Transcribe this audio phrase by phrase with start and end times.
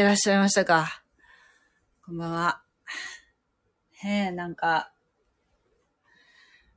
[0.00, 1.02] てらっしゃいましたか？
[2.06, 2.62] こんばんは。
[4.02, 4.94] へえ、なんか、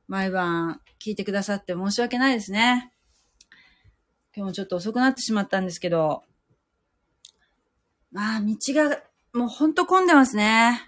[0.08, 2.92] 毎晩聞いてくださって申し訳ないですね。
[4.36, 6.22] 今日もちょっと遅くなってしまったんですけど、
[8.12, 9.00] まあ、道が、
[9.32, 10.86] もうほんと混んでますね。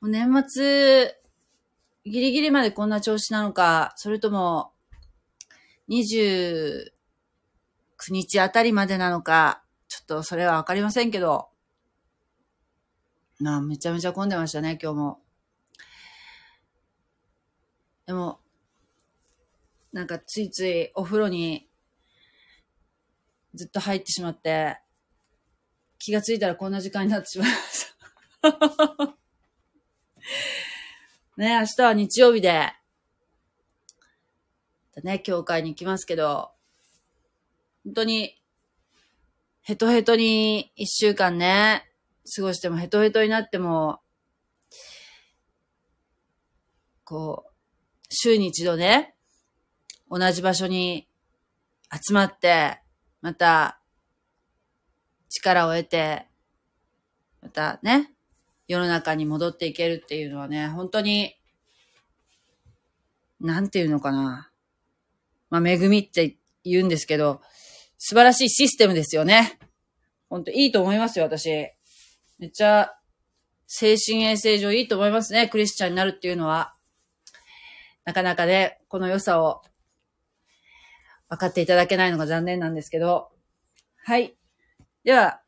[0.00, 1.14] もう年末、
[2.06, 4.72] ギリギリまでこんな調子なのか、それとも、
[5.90, 6.90] 29
[8.08, 9.62] 日あたりまでなのか、
[9.96, 11.48] ちょっとそれはわかりませんけど、
[13.40, 15.20] まあ、めちゃめちゃ混んでましたね、今日も。
[18.04, 18.40] でも、
[19.92, 21.66] なんかついついお風呂に
[23.54, 24.78] ずっと入ってしまって、
[25.98, 27.86] 気がついたらこんな時間になってしまいまし
[28.42, 29.16] た。
[31.38, 32.70] ね、明日は日曜日で、
[35.02, 36.52] ね、教会に行きますけど、
[37.84, 38.38] 本当に、
[39.66, 41.82] ヘトヘトに一週間ね、
[42.36, 43.98] 過ごしてもヘトヘトになっても、
[47.02, 47.50] こう、
[48.08, 49.16] 週に一度ね、
[50.08, 51.08] 同じ場所に
[51.92, 52.80] 集まって、
[53.20, 53.80] また、
[55.30, 56.28] 力を得て、
[57.42, 58.14] またね、
[58.68, 61.34] 世の中に戻っていけるっていうのはね、本当に、
[63.40, 64.48] なんていうのかな。
[65.50, 67.40] まあ、恵みって言うんですけど、
[67.98, 69.58] 素晴らしいシステムですよね。
[70.28, 71.48] 本当いいと思いますよ、私。
[72.38, 72.92] めっちゃ、
[73.66, 76.74] 精神衛生上いいと思いますね、クリスチャンになるっていうのは。
[78.04, 79.62] なかなかね、この良さを
[81.28, 83.30] 分かっていただけないのが残念なんですけど。
[84.04, 84.36] はい。
[85.02, 85.40] では、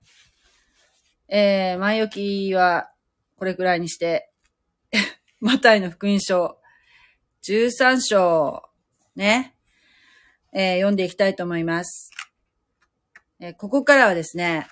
[1.29, 2.91] えー、前置きは
[3.37, 4.33] これくらいにして、
[5.41, 6.59] マタイの福音書、
[7.47, 8.63] 13章、
[9.15, 9.55] ね、
[10.53, 12.11] えー、読んでいきたいと思います。
[13.41, 14.67] えー、ここからはですね、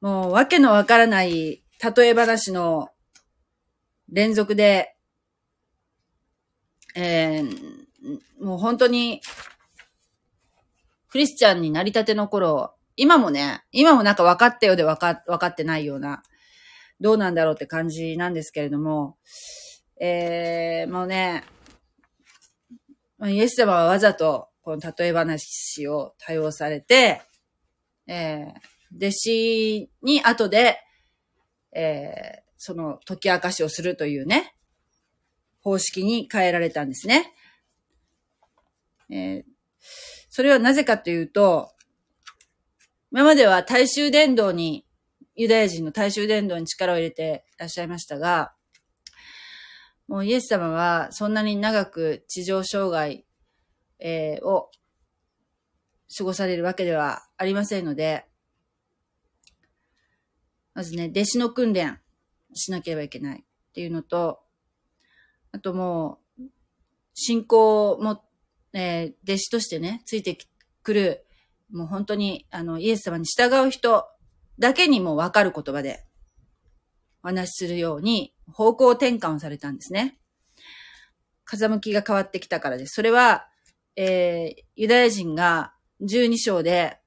[0.00, 2.90] もうわけのわからない例え話の
[4.10, 4.94] 連続で、
[6.94, 9.22] えー、もう本当に、
[11.08, 16.22] クリスチャンになりたての頃、今もね、今もなんか分かったようで分か、分かってないような、
[17.00, 19.16] どうなんだろうって感じなんですけれども、
[19.98, 21.44] えー、もうね、
[23.26, 27.22] イエス様はわざと、この例え話を多用されて、
[28.12, 30.80] えー、弟子に後で、
[31.72, 34.56] えー、その解き明かしをするというね、
[35.60, 37.32] 方式に変えられたんですね。
[39.10, 39.42] えー、
[40.28, 41.70] それはなぜかというと、
[43.12, 44.84] 今までは大衆伝道に
[45.36, 48.52] ユダヤ人の大衆伝道に力を入れていらっしゃいましたが、
[50.08, 53.24] もうイエス様はそんなに長く地上障害、
[54.00, 54.72] えー、を
[56.16, 58.26] 過ごされるわけではありませんので、
[60.74, 62.00] まずね、弟子の訓練
[62.54, 64.40] しなければいけないっていうのと、
[65.52, 66.42] あともう、
[67.14, 68.22] 信仰も、
[68.72, 70.38] えー、弟子としてね、ついて
[70.82, 71.26] くる、
[71.70, 74.06] もう本当に、あの、イエス様に従う人
[74.58, 76.04] だけにもわかる言葉で
[77.22, 80.18] お話しするように方向転換をされたんですね。
[81.44, 82.94] 風向きが変わってきたからです。
[82.94, 83.48] それは、
[83.96, 86.98] えー、ユダヤ人が12章で、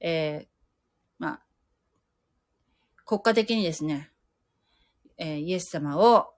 [0.00, 0.46] えー、
[1.18, 1.40] まあ、
[3.06, 4.10] 国家的にですね、
[5.16, 6.34] えー、イエス様を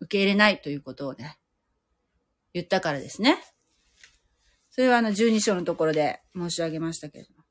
[0.00, 1.38] 受け入れないということをね、
[2.52, 3.38] 言ったからですね。
[4.70, 7.44] それはあの12章のところで申し上げましたけれども。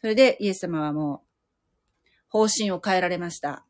[0.00, 3.64] それでイエス様はもう方針を変えられました。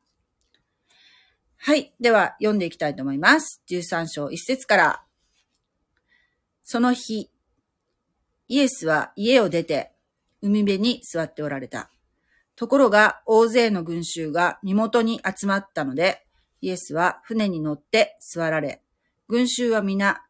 [1.59, 1.94] はい。
[2.00, 3.62] では、読んでいきたいと思います。
[3.69, 5.05] 13章1節から。
[6.62, 7.31] その日、
[8.49, 9.93] イエスは家を出て、
[10.43, 11.91] 海辺に座っておられた。
[12.55, 16.25] ところが、大勢の群衆が身元に集まったので、
[16.61, 18.83] イエスは船に乗って座られ、
[19.29, 20.25] 群衆は皆、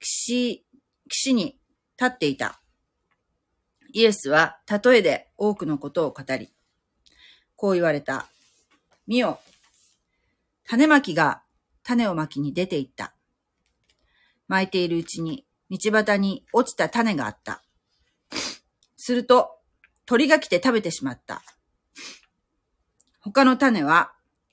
[0.00, 0.64] 岸、
[1.08, 1.58] 岸に
[1.98, 2.60] 立っていた。
[3.92, 6.50] イエスは例えで多くのことを語り、
[7.56, 8.26] こう言われた。
[9.06, 9.40] 見よ。
[10.68, 11.42] 種まきが
[11.82, 13.14] 種をまきに出て行った。
[14.46, 17.62] 巻いているうちに道端に落ちた種があった。
[18.96, 19.58] すると
[20.06, 21.42] 鳥が来て食べてしまった。
[23.20, 24.12] 他の種は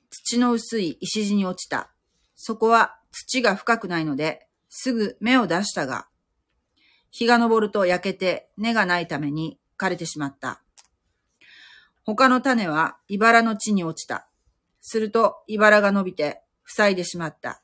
[0.10, 1.92] 土の薄い石地に落ちた。
[2.36, 6.08] そこは土が深くないので、すぐ芽を出したが、
[7.12, 10.62] 日が昇ると焼けて根がないために枯れてしまった。
[12.04, 14.28] 他の種は茨の地に落ちた。
[14.82, 17.62] すると茨が伸びて塞いでしまった。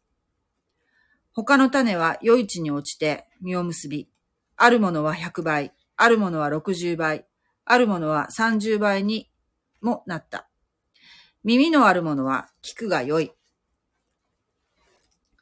[1.34, 4.10] 他の種は余市に落ちて実を結び、
[4.58, 7.26] あるものは100倍、あるものは60倍、
[7.66, 9.30] あるものは30倍に
[9.82, 10.50] もなった。
[11.44, 13.32] 耳のあるものは聞くが良い。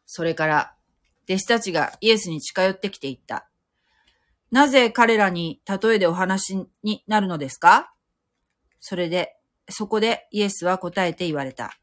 [0.06, 0.76] それから、
[1.26, 3.50] 弟子たちがイエスに近寄ってきていった。
[4.52, 7.94] なぜ彼らに例えでお話になるのですか？
[8.80, 9.36] それで、
[9.70, 11.78] そこでイエスは答えて言われた。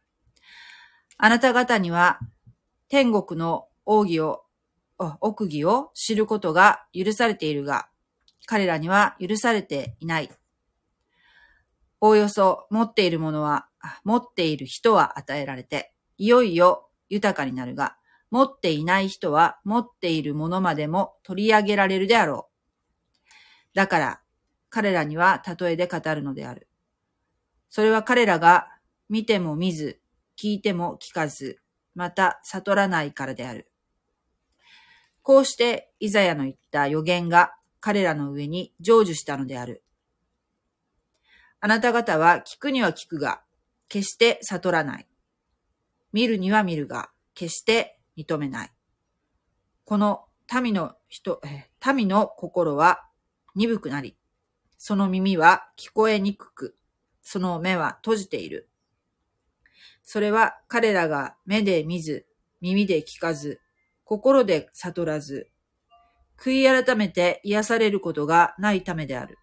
[1.19, 2.19] あなた方には
[2.89, 4.45] 天国の奥義を、
[5.21, 7.89] 奥義を知ることが許されているが、
[8.47, 10.31] 彼らには許されていない。
[12.01, 13.69] おおよそ持っているものは、
[14.05, 17.97] 持っている人は与えられて、いよいよ豊かになるが、
[18.31, 22.49] 持っていない人は持っているものまでも取り上げられるであろ
[23.23, 23.77] う。
[23.77, 24.21] だから、
[24.69, 26.69] 彼らには例えで語るのである。
[27.71, 28.69] それは彼らが
[29.09, 30.01] 見ても見ず、
[30.37, 31.61] 聞いても聞かず、
[31.95, 33.71] また悟らないからである。
[35.27, 39.83] こうしてイザヤの言った予言が彼らの上に成就したのである。
[41.59, 43.41] あなた方は聞くには聞くが、
[43.89, 45.09] 決して悟らない。
[46.13, 48.73] 見るには見るが、決して認めない。
[49.85, 50.27] この
[50.63, 51.41] 民の人、
[51.93, 53.03] 民の心は
[53.57, 54.15] 鈍くなり、
[54.79, 56.77] その耳は聞こえにくく、
[57.23, 58.69] その目は閉じている。
[60.05, 62.27] それは彼らが目で見ず、
[62.61, 63.61] 耳で聞かず、
[64.07, 65.49] 心で悟らず、
[66.41, 69.37] 悔い改めて癒されることがないためである。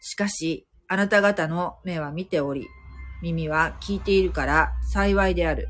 [0.00, 2.66] しかし、あなた方の目は見ており、
[3.22, 5.68] 耳は聞いているから幸いである。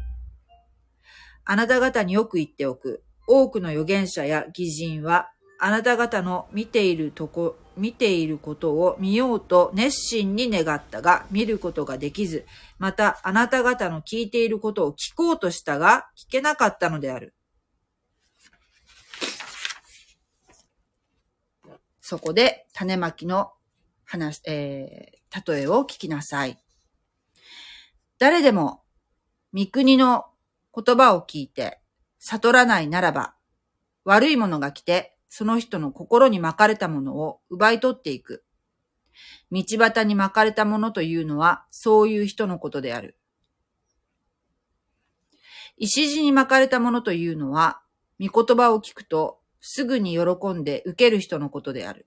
[1.44, 3.04] あなた方によく言っておく。
[3.28, 12.46] 多くの預言者や義人は、あなた方の見ているとこ、見ていることを見ようと熱心に願ったが、見ることができず、
[12.78, 17.34] またあなた方の聞いていることを聞こうとしたが、聞けなかったのである。
[22.00, 23.52] そこで種まきの
[24.04, 26.58] 話、えー、例えを聞きなさい。
[28.18, 28.82] 誰でも、
[29.52, 30.26] 三国の
[30.74, 31.80] 言葉を聞いて
[32.18, 33.34] 悟らないならば、
[34.04, 38.44] 悪いものが来てその人の心に巻かれたものを奪い取っていく。
[39.52, 43.16] 道端に巻かれたものというのは、そういう人のことである。
[45.76, 47.80] 石地に巻かれたものというのは、
[48.20, 52.06] 御言葉を聞くと、すぐに喜んで受ける人のことである。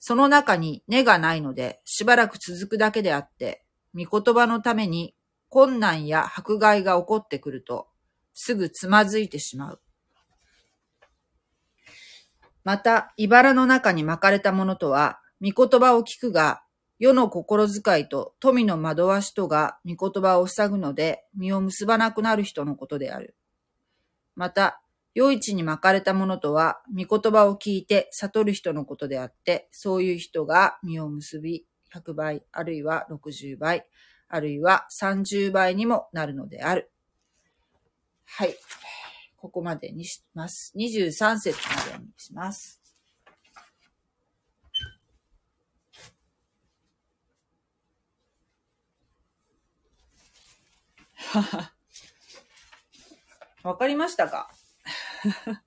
[0.00, 3.64] その中に根がないので、しばらく続くだけであって、
[3.94, 5.14] 御言葉のために
[5.50, 7.86] 困難や迫害が起こってくると、
[8.32, 9.80] すぐつまずいてしまう。
[12.64, 16.62] また、茨の中に巻かれたものとは、御言葉を聞くが、
[16.98, 23.36] 世の心遣いと富の惑わしとが御言葉を塞ぐので、身を結ばなくなる人のことである。
[24.34, 24.80] また、
[25.16, 33.86] 余市に巻かれたものとは、御言葉を聞いて悟る人のことであって、そういう人が身を結び、100倍、あるいは60倍、
[34.28, 36.90] あるいは30倍にもなるのである。
[38.24, 38.56] はい。
[39.44, 40.72] ここまでにします。
[40.74, 42.80] 23節までにします。
[53.62, 54.50] わかりましたか？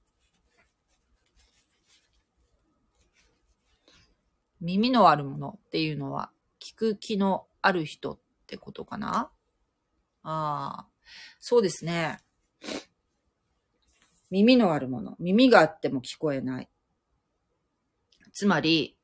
[4.60, 9.30] 耳のあるものっていうのは、聞く気のある人ってことかな？
[10.24, 10.90] ああ、
[11.40, 12.24] そうですね。
[14.30, 15.16] 耳のあるもの。
[15.20, 16.70] 耳があっても聞こえない。
[18.34, 18.98] つまり、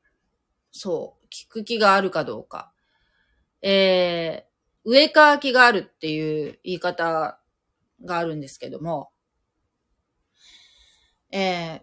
[0.70, 2.72] そう、聞く気があるかどうか。
[3.62, 7.38] えー、上か気があるっていう言い方
[8.04, 9.10] があるんですけども、
[11.30, 11.80] えー、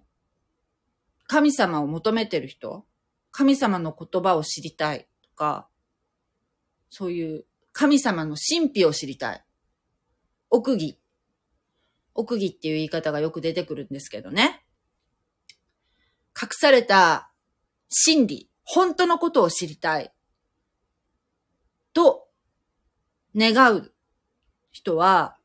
[1.27, 2.85] 神様を求めてる人、
[3.31, 5.67] 神様の言葉を知りたいとか、
[6.89, 9.43] そういう神様の神秘を知りたい。
[10.49, 11.00] 奥義。
[12.13, 14.65] 奥義っていう言い方がよく出てくるんですけどね。
[16.39, 17.31] 隠された
[17.89, 20.11] 真理、本当のことを知りたい。
[21.93, 22.27] と、
[23.35, 23.93] 願う
[24.71, 25.37] 人は、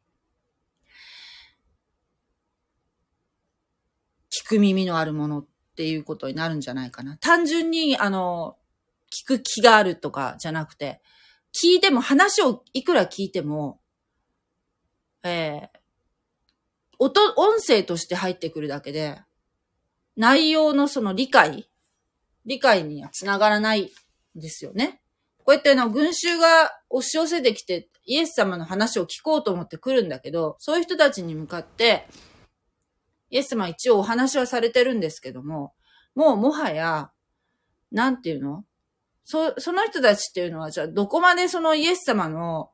[4.31, 5.47] 聞く耳のあるものっ
[5.77, 7.17] ていうことになるんじゃないかな。
[7.17, 8.57] 単純に、あの、
[9.11, 11.01] 聞く気があるとかじゃなくて、
[11.53, 13.81] 聞いても、話をいくら聞いても、
[15.23, 15.79] えー、
[16.99, 19.21] 音、音声として入ってくるだけで、
[20.17, 21.69] 内容のその理解、
[22.47, 23.89] 理解にはつながらないん
[24.41, 25.01] ですよね。
[25.39, 32.09] こうやってあの群衆が押し寄せてきて、イエス様の話を聞こうと思って来るんだけど、そういう人たちに向かって、
[33.31, 35.75] イエス様一応お話はされてるんですけども、
[36.15, 37.11] もうもはや、
[37.93, 38.65] なんていうの？
[39.25, 42.71] そ、その人たちっていうのは、じゃあどこまでそのイエス様の、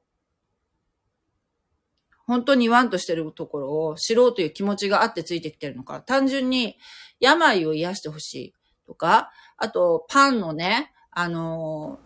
[2.32, 6.78] 本当に言わんとしてるところを知ろうという気持ちがあってついてきてるのか、単純に
[7.20, 8.54] 病を癒してほしい
[8.86, 11.98] とか、あと、パンのね、あの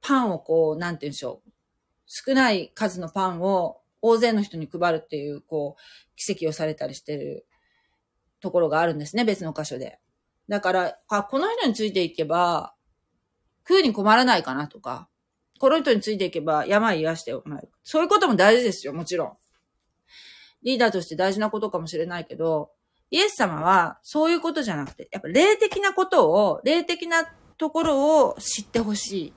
[0.00, 1.50] パンをこう、なんて言うんでしょう。
[2.06, 7.46] 少ない数のパンを大勢の人に配るっていう、こう、奇跡をされたりしてる
[8.40, 9.98] ところがあるんですね、別の箇所で。
[10.48, 12.74] だから、あ、この人についていけば、
[13.68, 15.09] 食うに困らないかなとか、
[15.60, 17.68] この人についていけば病癒してもらえる。
[17.84, 19.36] そういうことも大事ですよ、もちろん。
[20.62, 22.70] リーダーとして大事なことかもしれないけど、
[23.10, 27.26] イエス様はそういうことじゃなくて、やっぱ霊的なことを、霊的な
[27.58, 29.32] ところを知ってほしい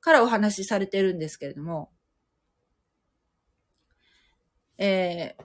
[0.00, 1.90] からお話しされてるんですけれども、
[4.76, 5.44] えー、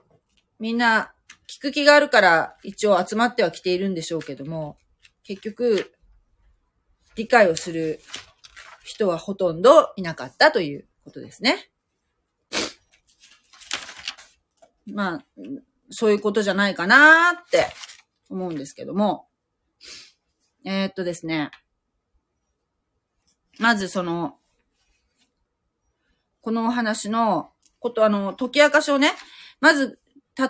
[0.58, 1.14] みんな
[1.48, 4.76] 聞く気があるから一応集まってはきているんでしょうけども、
[5.24, 5.94] 結局、
[7.16, 8.00] 理解をする
[8.88, 11.68] 人はほとんどいなかったということですね。
[14.86, 15.24] まあ、
[15.90, 17.66] そういうことじゃないかなって
[18.30, 19.28] 思うんですけども。
[20.64, 21.50] えー、っとですね。
[23.58, 24.38] まずその、
[26.40, 29.12] このお話のこと、あの、解き明かしをね、
[29.60, 30.00] まず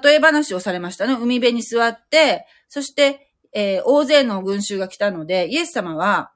[0.02, 1.14] 例え話をされましたね。
[1.14, 6.30] 海辺に座って、そして、えー、大勢の群衆が来たので、イエス様は、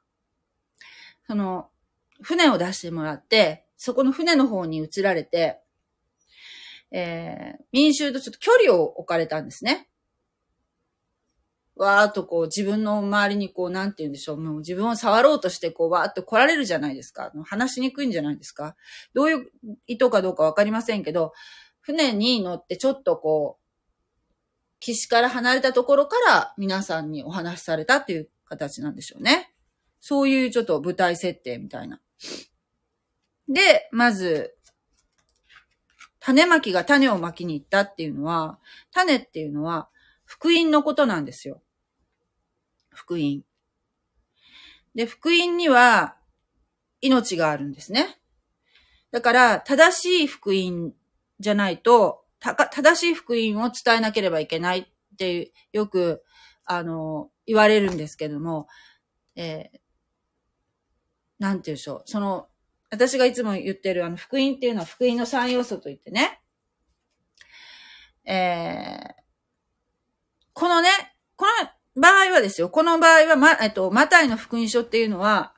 [1.29, 1.69] その、
[2.23, 5.61] 船を出してもらって、そこの船の方に移られて、
[6.91, 9.89] えー、民衆とちょっと距離を置かれたんですね。
[11.75, 14.37] わーっとこう自分の周りにこう、なんて言うんでしょう。
[14.37, 17.33] もう自分を触ろうとしてこう、わーっと来られるじゃないですか。
[17.45, 18.77] 話しにくいんじゃないですか。
[19.15, 19.51] どういう
[19.87, 21.33] 意図かどうかわかりませんけど、
[21.81, 23.63] 船に乗ってちょっとこう、
[24.81, 29.55] 岸から離れたところから皆さんにお話しされたっていう形なんでしょうね。
[30.01, 32.02] そういうちょっと舞台設定みたいな。
[33.49, 34.55] で、まず、
[36.21, 38.59] 種まきが種をまきに行ったっていうのは、
[38.93, 39.89] 種っていうのは
[40.25, 41.61] 福音のことなんですよ。
[42.91, 43.43] 福音。
[44.95, 46.17] で、福音には
[47.01, 48.19] 命があるんですね。
[49.11, 50.95] だから、正しい福音
[51.41, 56.23] じゃないと、正しい福音を伝えなければいけないってよく、
[56.65, 58.69] あの、言われるんですけども、
[59.35, 59.81] えー、
[61.43, 62.03] なんて言うでしょう。
[62.07, 62.47] その、
[62.89, 66.41] 私がいつも言ってるあの、福音っていうのは福音の三要素と言ってね、
[68.25, 69.15] えー、
[70.53, 70.89] このね、
[71.35, 75.53] この場合はですよ、この場合は、ま、えっと、マタイの福音書っていうのは、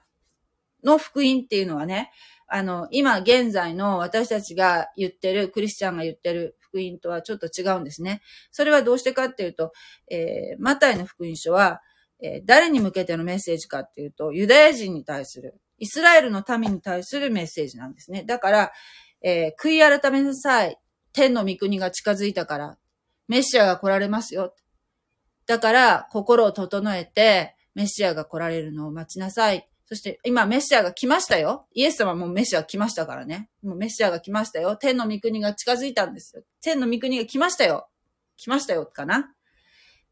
[0.83, 2.11] の福音っていうのはね、
[2.47, 8.23] あの、今現在の私たちが言ってる、クリスチャンが言ってる福音とはちょっと違うんですね。
[8.50, 9.73] それはどうしてかっていうと、
[10.11, 11.83] えー、マタイの福音書は、
[12.23, 18.25] えー、誰に向けてのメッセージかっていうと、ユダヤ人に対する、イスラエルの民に対するメッセージなんですね。
[18.25, 18.73] だから、
[19.23, 20.78] えー、悔い改めなさい。
[21.12, 22.78] 天の御国が近づいたから、
[23.28, 24.54] メシアが来られますよ。
[25.47, 29.69] だから、心を整えて、メシアが来られるのを待ちなさい。
[29.87, 31.66] そして今メシアが来ましたよ。
[31.73, 33.50] イエス様もメシア来ましたからね。
[33.62, 34.76] もうメシアが来ましたよ。
[34.76, 36.43] 天の御国が近づいたんですよ。
[36.62, 37.88] 天の御国が来ましたよ。
[38.37, 39.19] 来ましたよ、かな。
[39.19, 39.23] っ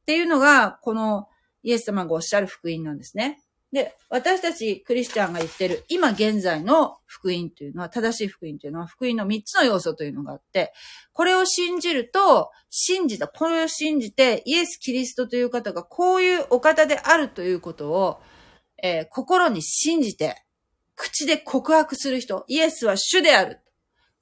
[0.04, 1.26] ていうのが、この
[1.62, 3.41] イエス様がおっしゃる福音なんですね。
[3.72, 10.74] で、私たちクリスチャンが言ってる今現在の福音というのは、正しい福音というのは、福音の3つの要素というのがあって、
[11.14, 18.20] これを信じると、信じた、これを信じて、イエス・キリストという方がこういうお方であるということを、
[18.82, 20.44] えー、心に信じて、
[20.94, 23.60] 口で告白する人、イエスは主である。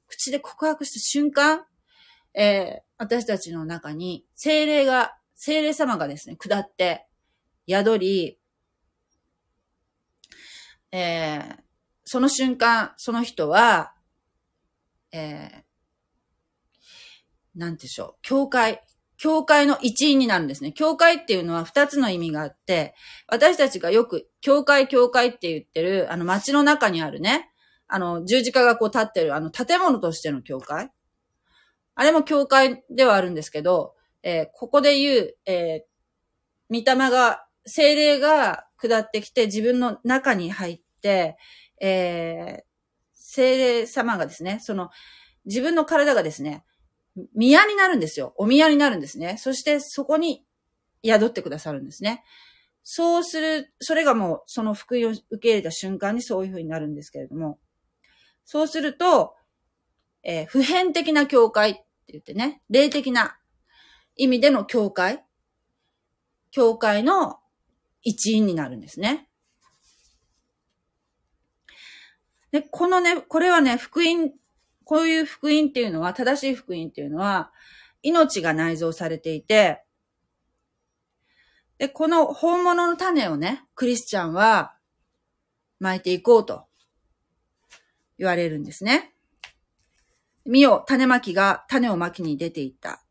[0.06, 1.64] 口で告白した瞬間、
[2.34, 7.08] えー、私たちの中に精霊が、精霊様がですね、下って、
[7.68, 8.39] 宿り、
[10.92, 11.56] えー、
[12.04, 13.94] その瞬間、その人は、
[15.12, 18.82] えー、なんでしょう、教会、
[19.16, 20.72] 教会の一員になるんですね。
[20.72, 22.94] 教会っていうのは二つの意味があって、
[23.28, 27.50] 私たちがよく、教会、教会って言ってる、あの街の中にあるね、
[27.86, 30.90] あの十字架がこう立ってる、あの建物としての教会。
[31.96, 41.36] あれも教会ではあるんですけど、えー、ここで言う、えー、御霊が、精霊が下ってきて自分の中に入って、
[41.80, 42.62] えー、
[43.12, 44.90] 精霊様がですね、その、
[45.44, 46.64] 自分の体がですね、
[47.34, 48.34] 宮になるんですよ。
[48.36, 49.36] お宮になるんですね。
[49.38, 50.44] そしてそこに
[51.04, 52.22] 宿ってくださるんですね。
[52.82, 57.58] そうする、それがもうその福音を受け入れた瞬間にそういう風になるんですけれども、
[58.44, 59.34] そうすると、
[60.22, 63.38] えー普遍的な境界って言ってね、霊的な
[64.16, 65.24] 意味での境界。
[66.50, 67.39] 境界の
[68.02, 69.28] 一員になるんですね。
[72.50, 74.32] で、このね、これはね、福音、
[74.84, 77.52] こういう福音っていうのは、正しい福音っていうのは、
[78.02, 79.82] 命が内蔵されていて、
[81.78, 84.74] で、この本物の種をね、クリスチャンは
[85.78, 86.66] 巻いていこうと
[88.18, 89.14] 言われるんですね。
[90.44, 93.02] 見よ、種まきが種をまきに出ていった。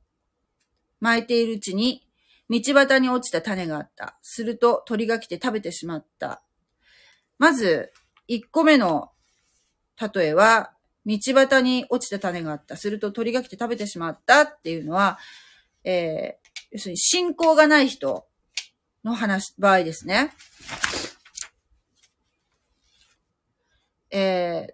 [0.99, 2.08] 巻いているうちに、
[2.49, 4.17] 道端に落ちた種があった。
[4.21, 6.41] すると鳥が来て食べてしまった。
[7.37, 7.91] まず、
[8.27, 9.11] 1個目の
[9.99, 10.71] 例えは、
[11.05, 12.77] 道端に落ちた種があった。
[12.77, 15.19] すると鳥が来て食べてしまったっていうのは、
[15.83, 18.25] えー、要するに信仰がない人
[19.03, 20.31] の話、場合ですね。
[24.11, 24.73] えー、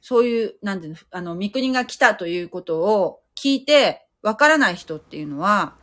[0.00, 5.76] そういう、なんていうの、あの、三国が来たということを聞いて、わからない人っていうのは、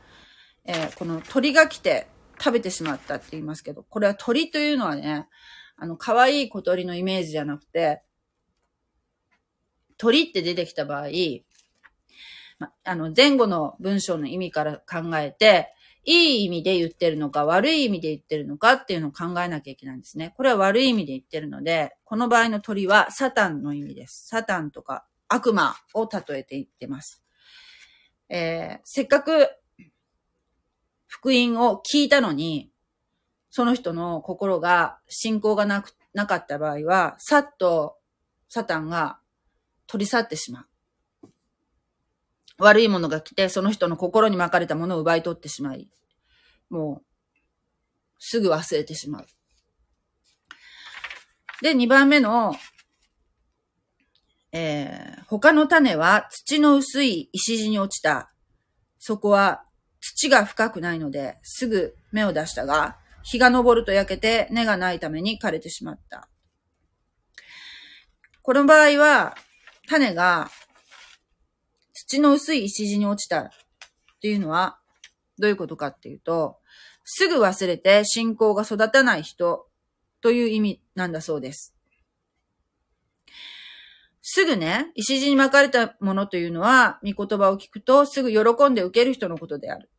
[0.69, 5.27] えーこの鳥が来て食べてしまったって言いますけど、これは鳥というのはね、
[5.77, 8.03] あの、可愛い小鳥のイメージじゃなくて、
[9.97, 11.08] 鳥って出てきた場合、
[12.60, 15.73] ま、あの、前後の文章の意味から考えて、
[16.05, 20.34] いい意味で言ってるのか、悪い意味で言ってるのかっていうのを考えなきゃいけないんですね。
[20.38, 24.27] これは悪い意味で言ってるので、この場合の鳥はサタンの意味です。
[24.27, 27.23] サタンとか悪魔を例えて言ってます。
[28.29, 29.49] えーせっかく
[31.10, 32.72] 福音を聞いたのに、
[33.50, 37.98] その人の心が信仰がなく、なかった場合は、さっと
[38.48, 39.19] サタンが
[39.88, 41.30] 取り去ってしまう。
[42.60, 45.89] 悪いものが来て、その人の心に巻かれたものを奪い取ってしまい、
[46.69, 47.06] もう、
[48.19, 49.28] すぐ忘れてしまう。
[51.62, 52.56] で、二番目の、
[54.52, 58.32] えー他の種は土の薄い石地に落ちた。
[58.98, 59.63] そこは
[60.00, 66.30] 土が深くないので、すぐ芽を出したが、日が昇ると焼けて根がないために枯れてしまった。
[68.42, 69.36] この場合は、
[69.88, 70.50] 種が
[71.94, 73.50] 土の薄い石地に落ちたっ
[74.22, 74.80] ていうのは、
[75.38, 76.58] どういうことかっていうと、
[77.04, 79.68] すぐ忘れて信仰が育たない人
[80.22, 81.76] という意味なんだそうです。
[84.32, 89.89] すぐね、石地に巻かれたものというのは、御言葉を聞くとすぐ喜んで受ける人のことである。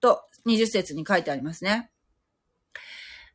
[0.00, 1.92] と、20節に書いてありますね。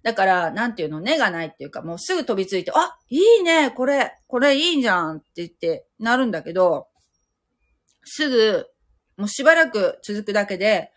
[0.04, 6.90] だから、なんていうの、根がないっていうか、もうすぐ飛びついて、あ、いいね、これ、これいいじゃんって言ってなるんだけど、
[8.04, 8.68] すぐ、
[9.16, 10.92] もうしばらく続くだけで、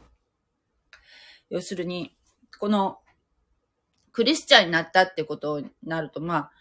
[1.50, 2.16] 要するに、
[2.58, 3.00] この、
[4.12, 6.52] クリスチャンになったってことになると、まあ、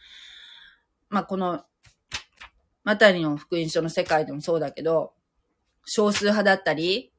[1.10, 1.64] まあこの、
[2.84, 5.14] マタリの福音書の世界でもそうだけど、
[5.86, 7.12] 少数派だったり、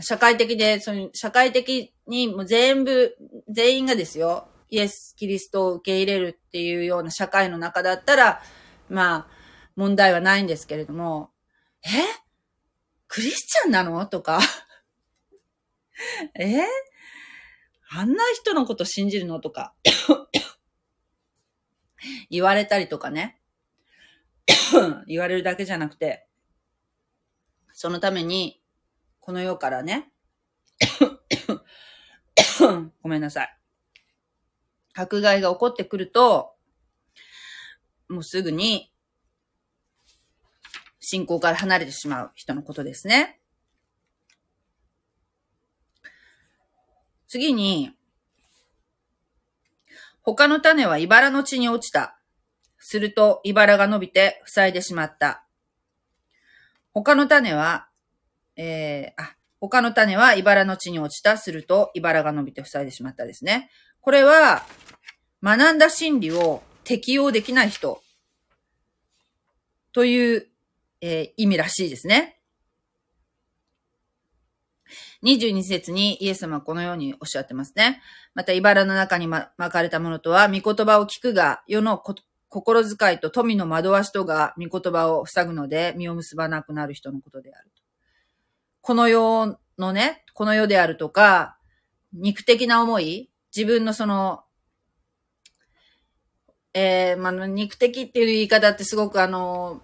[0.00, 3.16] 社会的で、その社会的にもう全部、
[3.48, 8.42] 全員がですよ、イエス・キリストを受け入れるっていうような社会の中だったら、
[8.88, 9.26] まあ、
[9.76, 11.30] 問題はないんですけれども、
[11.84, 11.88] え？
[13.06, 14.04] クリスチャンなの？
[14.06, 14.40] とか、
[16.38, 16.64] え？
[17.90, 19.40] あんな人のこと信じるの？
[19.40, 19.74] とか、
[22.30, 23.40] 言われたりとかね。
[25.06, 26.26] 言われるだけじゃなくて、
[27.72, 28.62] そのために、
[29.20, 30.10] この世からね、
[33.02, 33.58] ごめんなさい。
[34.94, 36.56] 迫害が起こってくると、
[38.08, 38.92] もうすぐに、
[41.00, 43.40] 信仰から離れてしまう人のことですね。
[47.28, 47.97] 次に、
[50.28, 52.18] 他の種は茨の地に落ちた。
[52.78, 55.46] すると、茨が伸びて塞いでしまった。
[56.92, 57.88] 他の種は、
[58.54, 61.38] えー、あ、他の種は茨の地に落ちた。
[61.38, 63.70] すると、茨が伸びて塞いでしまったですね。
[64.02, 64.66] これは、
[65.42, 68.02] 学んだ真理を適用できない人
[69.92, 70.46] という、
[71.00, 72.37] えー意味らしいですね。
[75.24, 78.00] 22節にイエス様はこのようにおっしゃってますね。
[78.34, 81.98] また、茨の中にま巻かれたものとは、御言葉を聞くが、世の
[82.48, 87.70] 心遣いと富の惑わしとが御言葉を塞ぐので、実を結ばなくなる人のことである。
[88.80, 91.58] この世のね、この世であるとか、
[92.12, 94.44] 肉的な思い、自分のその、
[96.74, 99.82] えー、まあ、肉的っていう言い方ってすごくあの、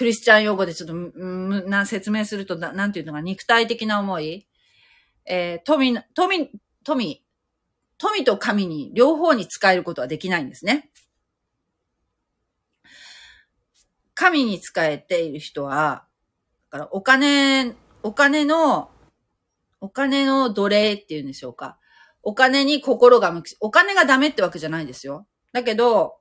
[0.00, 4.48] クリスチャン用語でちょっと、むな説明するとな、んていうのか、肉体的な思い、
[5.26, 6.50] えー、富、富、
[6.84, 7.24] 富、
[7.98, 10.90] 富と神に両方に使えることはできないんですね。
[14.14, 16.06] 神に使えている人は、
[16.70, 18.90] だからお金、お金の、
[19.82, 21.78] お金の奴隷っていうんでしょうか。
[22.22, 23.50] お金に心が向く。
[23.60, 25.26] お金がダメってわけじゃないですよ。
[25.52, 26.16] だけど、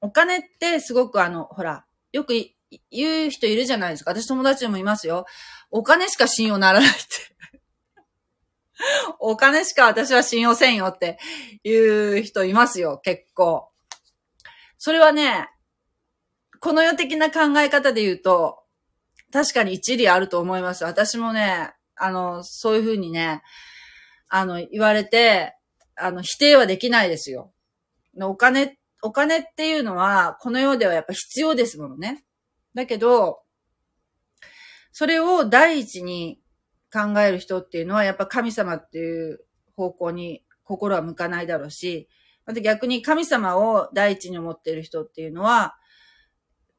[0.00, 2.34] お金ってすごくあの、ほら、よく
[2.90, 4.10] 言う人いるじゃないですか。
[4.10, 5.26] 私友達でもいますよ。
[5.70, 6.98] お金しか信用ならないって
[9.18, 11.18] お金しか私は信用せんよって
[11.64, 13.68] いう人いますよ、結構。
[14.78, 15.48] それはね、
[16.60, 18.62] この世的な考え方で言うと、
[19.32, 20.84] 確かに一理あると思います。
[20.84, 23.42] 私もね、あの、そういうふうにね、
[24.28, 25.54] あの、言われて、
[25.96, 27.52] あの、否定はできないですよ。
[28.20, 32.24] お金、お金っていうのは、この世ではやっぱ必要ですものね。
[32.78, 33.40] だけど、
[34.92, 36.40] それを第一に
[36.92, 39.40] 考える人っていうのは、やっぱ神様っていう
[39.74, 42.08] 方向に心は向かないだろうし、
[42.46, 45.76] また逆に神様を第一に思っている人っていうのは、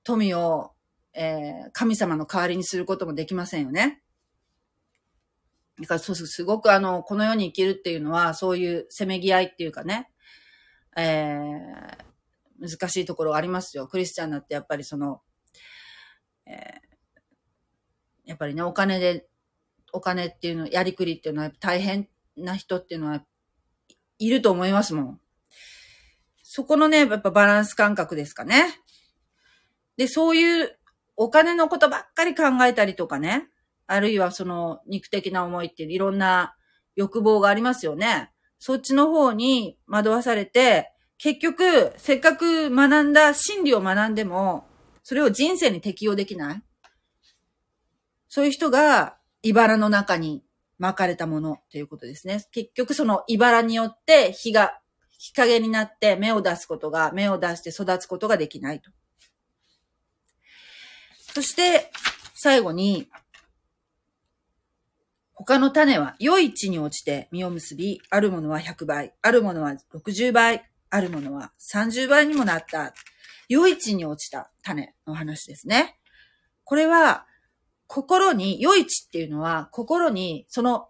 [0.04, 0.72] 富を、
[1.14, 4.02] えー、神様の代わりにすることもできませんよね。
[5.82, 10.10] だからそうすごくあの、この世に生きるっていうのは、そういうせめぎ合いっていうかね、
[10.96, 13.88] えー、難しいところがありますよ。
[13.88, 15.22] クリスチャンになってやっぱりその、
[16.50, 19.30] えー、やっぱりね、お金で
[19.92, 22.08] お金っていうの、やりくりっていうのは大変
[22.38, 23.24] な人っていうのは
[24.18, 25.20] いると思いますもん。
[26.44, 28.66] そこのね、やっぱバランス感覚ですかね。
[29.98, 30.78] で、そういう
[31.16, 33.50] お金のことばっかり考えたりとかね、
[33.88, 36.56] あるいはその肉的な思いっていろんな
[36.96, 38.32] 欲望がありますよね。
[38.60, 44.69] そっちの方に惑わされて、結局、せっかく学んだ真理を学んでも、
[45.10, 46.62] それを人生に適用できない？
[48.28, 50.44] そういう人が、茨の中に
[50.78, 52.46] 巻かれたものということですね。
[52.52, 54.80] 結局その茨によって日が、
[55.18, 58.92] 日陰になって芽を出すことが、芽を出して育つことができないと。
[61.34, 61.92] そして、
[62.36, 63.10] 最後に、
[65.34, 72.94] 他の種は良い地に落ちて実を結び、あるものは100倍、あるものは60倍、あるものは30倍にもなった。
[73.50, 76.00] 良い地に落ちた種の話ですね。
[76.64, 77.26] これは、
[77.88, 80.88] 心に、良い地っていうのは、心に、その、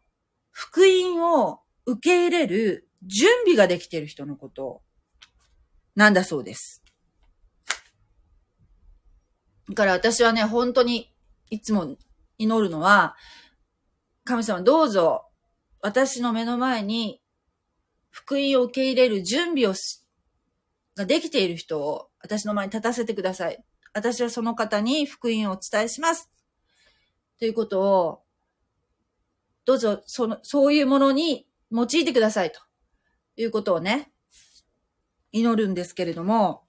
[0.52, 4.82] 福音を受け入れる準備ができている人のこと
[5.96, 6.84] なんだそうです。
[9.70, 11.14] だから私はね、本当に
[11.50, 11.96] いつも
[12.38, 13.16] 祈るのは、
[14.26, 15.26] 神様どうぞ
[15.82, 17.22] 私の目の前に
[18.10, 20.04] 福音を受け入れる準備をし
[21.00, 23.64] ができている人を私の前に立たせてください。
[23.94, 26.30] 私はその方に福音をお伝えします。
[27.40, 28.24] ということを、
[29.64, 32.60] どうぞ、その、そういうものに用いてくださいと
[33.38, 34.12] いうことをね、
[35.32, 36.64] 祈るんですけれども、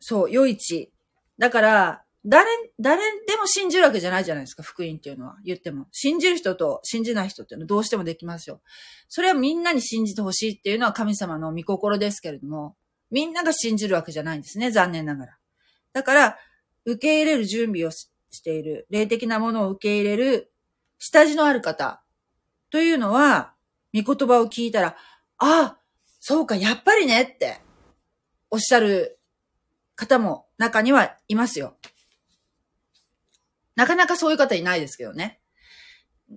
[0.00, 0.94] そう、余市。
[1.38, 5.36] だから、誰、誰でも信じるわけじゃないじゃないですか、福音っていうのは。
[5.44, 5.86] 言っても。
[5.90, 8.60] 信じる人と信じない人っていうのはどうしてもできますよ。
[9.08, 12.76] それはみんなに信じてほしいっていうのは神様の御心ですけれども、
[13.10, 15.38] みんなが信じるわけじゃないんですね、残念ながら。
[15.92, 16.38] だから、
[16.84, 18.08] 受け入れる準備をし
[18.42, 20.52] ている、霊的なものを受け入れる、
[20.98, 22.02] 下地のある方
[22.70, 23.54] というのは、
[23.94, 24.96] 御言葉を聞いたら、
[25.38, 25.78] ああ、
[26.20, 27.60] そうか、やっぱりねって
[28.50, 29.18] おっしゃる
[29.96, 31.76] 方も中にはいますよ。
[33.74, 35.40] なかなかそういう方いないですけどね。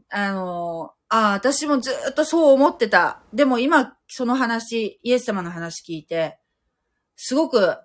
[0.09, 3.21] あの、ああ、私もずっとそう思ってた。
[3.33, 6.39] でも今、その話、イエス様の話聞いて、
[7.15, 7.77] すごく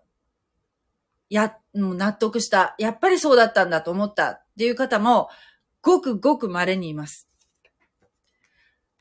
[1.30, 2.74] や、もう納得した。
[2.76, 5.30] やっぱりそうだったんだと思ったっていう方も、
[5.80, 7.28] ごくごく稀にいます。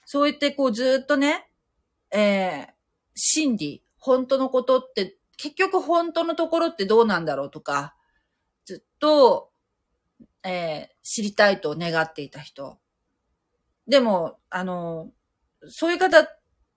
[0.06, 1.52] そう言ってこうずっとね、
[2.12, 2.74] えー、
[3.16, 7.96] 真理、本当のことって、結局本当のところってどうなんだろうとか、
[8.66, 9.49] ずっと、
[10.44, 12.80] えー、知りたいと願っていた人。
[13.88, 15.12] でも、あの、
[15.68, 16.28] そういう方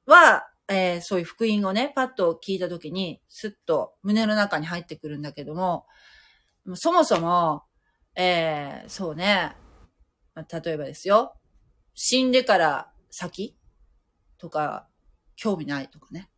[0.06, 5.86] は、えー、そういう福音をね、パッと聞いたときに、スッと胸の中に入ってくるんだけども、
[6.74, 7.64] そもそも、
[8.14, 9.56] えー、そうね、
[10.34, 11.34] 例えばですよ、
[11.94, 13.56] 死んでから先
[14.38, 14.88] とか、
[15.36, 16.30] 興味ないとかね。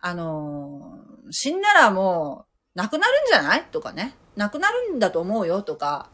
[0.00, 3.64] あのー、死んだらもう、亡くなるんじゃない？
[3.64, 4.14] とかね。
[4.36, 6.10] 亡くなるんだと思うよとか、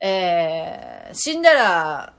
[0.00, 2.14] えー、死んだら、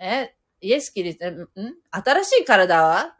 [0.00, 1.48] え、イエスキリスト、ん
[1.90, 3.14] 新しい体は？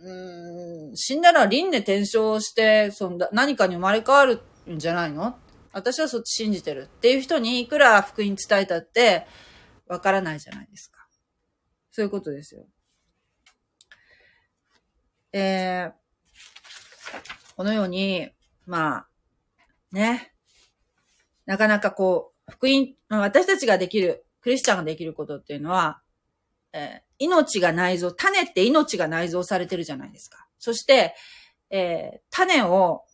[0.00, 5.36] うん、死んだら輪廻転生して、その何かに生まれ変わるんじゃないの？
[5.72, 9.26] 私はそっち信じてるっていう人にいくら福音伝えたって、
[9.88, 11.08] わからないじゃないですか。
[11.90, 12.66] そういうことですよ。
[15.32, 15.92] で、
[17.56, 18.30] このように、
[18.66, 19.08] まあ、
[19.90, 20.32] ね、
[21.44, 26.00] なかなかこう、福音、私たちができる、クリスチャンができることっていうのは、
[26.72, 30.46] えー、命が内蔵、種って命が内蔵されてるじゃないですか。
[30.58, 31.14] そして、
[31.70, 33.04] えー、種を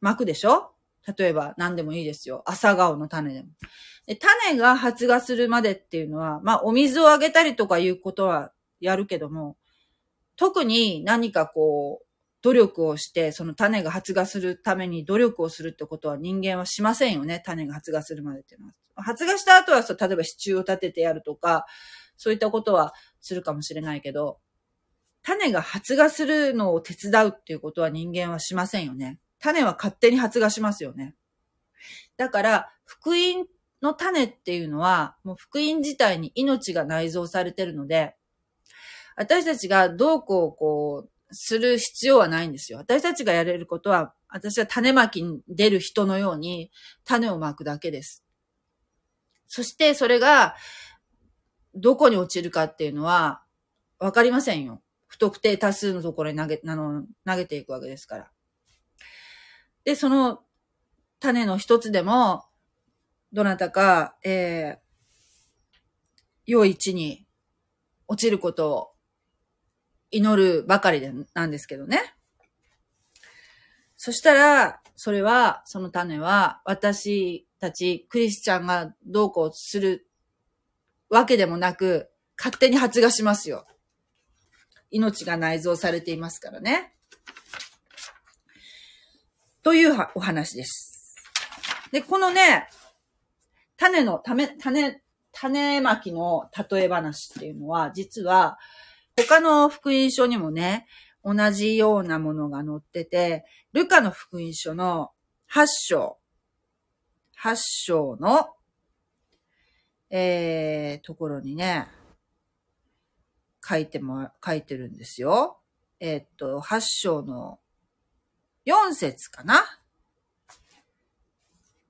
[0.00, 0.72] 巻くでしょ？
[1.18, 2.42] 例えば何でもいいですよ。
[2.46, 3.48] 朝顔の種でも
[4.06, 4.16] で。
[4.16, 9.56] 種が発芽するまでっていうのは、まあお水をあげたりとかいうことはやるけども、
[10.36, 12.06] 特に何かこう、
[12.42, 17.42] 努力をして、その種が発芽するために努力をするってことは人間はしませんよね。
[17.44, 18.74] 種が発芽するまでっていうのは。
[18.96, 21.66] 発芽した後は、例えば支柱を立ててやるとか、
[22.16, 24.38] そういったことはするかもしれないけど、
[25.22, 29.18] 種が発芽するのを手伝うっていうことは人間はしませんよね。
[29.38, 31.14] 種は勝手に発芽しますよね。
[32.16, 33.46] だから、福音
[33.82, 38.16] の種っていうのは、もう福音自体に命が内蔵されてるので、
[39.16, 42.78] 私たちがどうこうこう、する必要はないんですよ。
[42.78, 46.70] 私たちがやれることは、私は種まきに出る人のように
[47.04, 48.24] 種をまくだけです。
[49.46, 50.54] そしてそれが、
[51.74, 53.42] どこに落ちるかっていうのは、
[53.98, 54.82] わかりませんよ。
[55.06, 58.30] 不特定多数のところに投げ、あの、投げていくわけですから。
[59.84, 60.42] で、その
[61.18, 62.44] 種の一つでも、
[63.32, 64.90] どなたか、えー、
[66.46, 67.26] 良い地に
[68.08, 68.89] 落ちることを
[70.10, 72.00] 祈るばかりでなんですけどね。
[73.96, 80.08] そしたら、それは、その種は、私たちクリスチャンがどうこうする
[81.08, 83.66] わけでもなく、勝手に発芽しますよ。
[84.90, 86.94] 命が内蔵されていますからね。
[89.62, 91.14] というお話です。
[91.92, 92.68] で、このね、
[93.76, 98.58] 種の、ため、種、種まきの例え話っていうのは、実は、
[99.16, 100.86] 他の福音書にもね、
[101.24, 105.10] 同じようなものが載ってて、ルカの福音書の
[105.52, 106.18] 8章、
[107.42, 108.48] 8章の、
[110.10, 111.88] えー、ところにね、
[113.66, 115.60] 書いても、書いてるんですよ。
[116.00, 117.60] えー、っと、8章の
[118.66, 119.60] 4節かな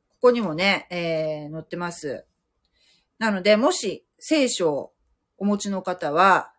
[0.09, 2.27] ここにもね、えー、載ってます。
[3.19, 4.93] なので、もし聖書を
[5.39, 6.53] お持ちの方は、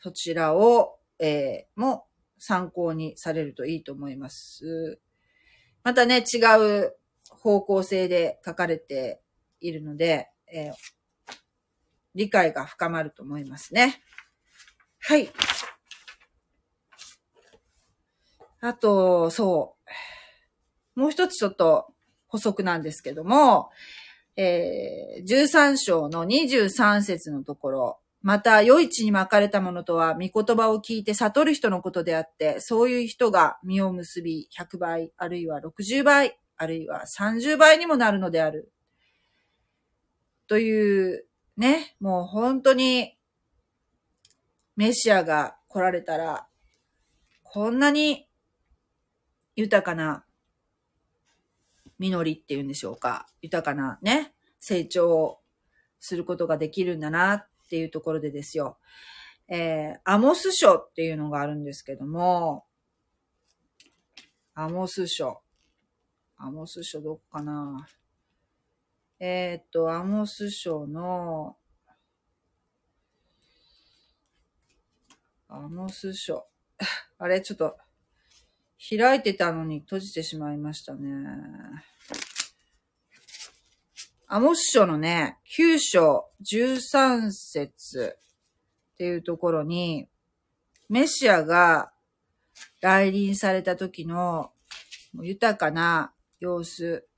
[0.00, 2.06] そちらを、えー、も
[2.38, 5.00] 参考にされるといいと思います。
[5.82, 6.38] またね、違
[6.84, 6.94] う
[7.30, 9.20] 方向性で書かれて
[9.60, 10.72] いるので、えー、
[12.14, 14.02] 理解が深まると思いますね。
[15.00, 15.30] はい。
[18.60, 19.76] あと、そ
[20.96, 21.00] う。
[21.00, 21.86] もう一つちょっと
[22.26, 23.70] 補足なんですけども、
[24.36, 38.72] えー、13章の23節のところ、また、良い地に巻かれたものとは、御言葉を聞いて悟る人のことであって、そういう人が実を結び、100倍、あるいは60倍、あるいは30倍にもなるのである。
[40.48, 41.26] という、
[41.56, 43.16] ね、もう本当に、
[44.74, 46.48] メシアが来られたら、
[47.44, 48.28] こんなに
[49.54, 50.24] 豊かな
[51.98, 53.26] 実りっていうんでしょうか。
[53.42, 55.40] 豊かなね、成長を
[56.00, 58.78] することができるんだなっていうところでですよ。
[59.46, 62.64] えー、アモス書っていうのがあるんですけども、
[64.54, 65.42] アモス書。
[66.38, 67.86] アモス書どこかな
[69.20, 71.58] えー、っと、アモス書の、
[75.48, 76.46] アモス書。
[77.18, 77.76] あれ、ちょっと、
[78.78, 81.84] 開いてたのに閉じてしまいましたね。
[84.30, 88.18] アモス書のね、9章13節
[88.92, 90.06] っていうところに、
[90.90, 91.92] メシアが
[92.82, 94.52] 来臨された時の
[95.14, 97.08] 豊かな様子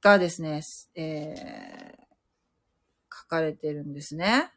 [0.00, 0.62] がですね、
[0.96, 4.50] えー、書かれてるんですね。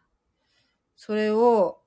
[0.96, 1.84] それを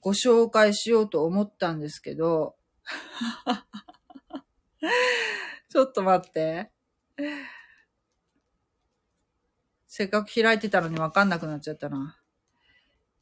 [0.00, 2.56] ご紹介しようと思ったんですけど、
[5.70, 6.71] ちょっと待って。
[9.86, 12.18] せっかく開いてたのにわかんなくなっちゃったな。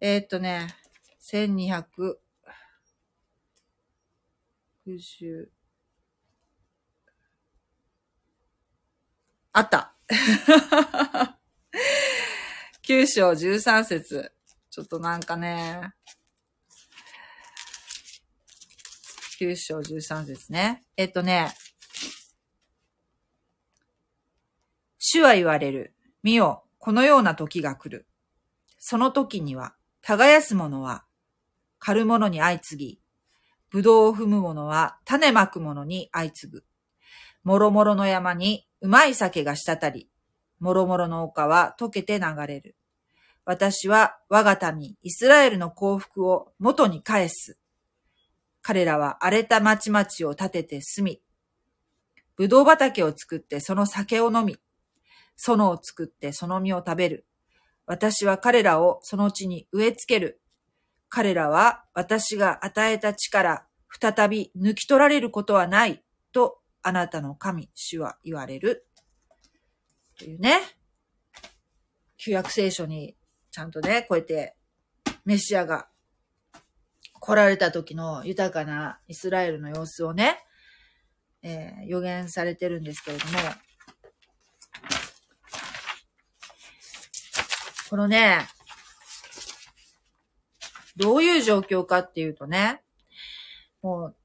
[0.01, 0.75] えー、っとね、
[1.21, 2.19] 1200、
[4.87, 5.49] 60、
[9.53, 9.95] あった。
[12.83, 14.33] 9章13節。
[14.71, 15.95] ちょっとなんかね、
[19.41, 20.85] 9章13節ね。
[20.97, 21.51] えっとね、
[25.13, 25.93] 主は言われる。
[26.23, 28.07] 見よ、このような時が来る。
[28.79, 31.05] その時には、耕す者は、
[31.81, 33.01] 狩る者に相次ぎ、
[33.71, 36.65] ぶどうを踏む者は種まく者に相次ぐ。
[37.43, 40.09] もろもろの山にうまい酒が滴り、
[40.61, 42.77] もろもろの丘は溶けて流れる。
[43.45, 47.59] 私は我が民、イスラエルの幸福を元に返す。
[48.63, 51.23] 彼らは荒れた町々を建てて住み、
[52.37, 54.57] ぶどう畑を作ってその酒を飲み、
[55.41, 57.27] 園を作ってその実を食べる。
[57.87, 60.41] 私は彼らをその地に植え付ける。
[61.09, 63.67] 彼らは私が与えた地から
[64.01, 68.87] 再び抜き取られることはないとあなたの神、主は言われる。
[70.19, 70.61] というね。
[72.17, 73.17] 旧約聖書に
[73.51, 74.55] ちゃんとね、こうやって
[75.25, 75.89] メシアが
[77.19, 80.39] 来られた時の豊かなイスラエルの様子をね、
[81.43, 83.33] えー、予言されてるんですけれども、
[87.91, 88.47] このね、
[90.97, 92.83] どういう状況かっていうとね、
[93.83, 94.17] もう、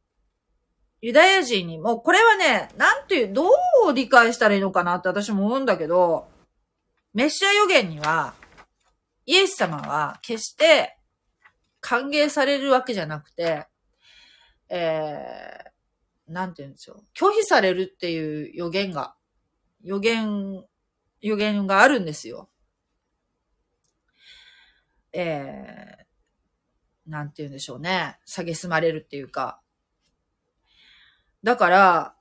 [1.02, 3.50] ユダヤ人に、もうこれはね、なんていう、ど
[3.88, 6.28] う理解したらいいのかなって私も思うんだけど、
[7.16, 8.36] メシア予言には、
[9.26, 10.96] イエス様は決して
[11.82, 13.66] 歓迎されるわけじゃなくて、
[14.70, 17.04] えー、なんて言うんですよ。
[17.16, 19.16] 拒否されるっていう予言が、
[19.84, 20.64] 予言、
[21.22, 22.48] 予言があるんですよ。
[25.16, 28.20] えー、なんて言うんでしょうね。
[28.28, 29.62] 蔑まれるっていうか。
[31.44, 32.16] だから、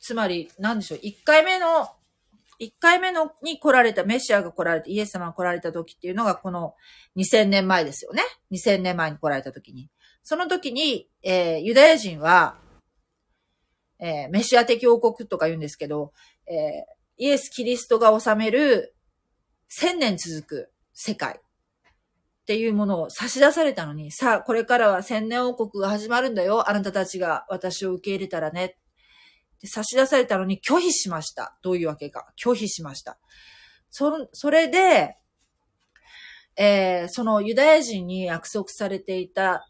[0.00, 1.00] つまり、なんでしょう。
[1.02, 1.90] 一回目の
[2.60, 6.74] 1回目のに来られた、メシアが来られて、イエス様が来られた時っていうのがこの
[7.16, 8.22] 2000年前ですよね。
[8.50, 9.90] 2000年前に来られた時に。
[10.24, 12.58] その時に、えー、ユダヤ人は、
[14.00, 16.12] えー、メシア的王国とか言うんですけど、
[16.46, 18.94] えー、イエス・キリストが治める
[19.70, 21.40] 1000年続く世界っ
[22.46, 26.70] ていうものを差し出されたのに、さあ、これからは千年王国が始まるんだよ。
[26.70, 28.78] あなたたちが私を受け入れたらね。
[29.64, 31.58] 差し出されたのに拒否しました。
[31.62, 32.32] どういうわけか。
[32.42, 33.18] 拒否しました。
[33.90, 35.16] そ、それで、
[36.56, 39.68] えー、そのユダヤ人に約束されていた、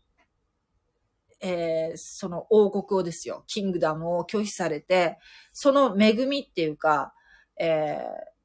[1.40, 5.18] えー、その王国をですよ、キングダムを拒否されて、
[5.52, 7.12] その恵みっていうか、
[7.58, 8.37] えー、